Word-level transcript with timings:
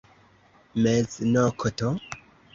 Meznokto? 0.81 1.87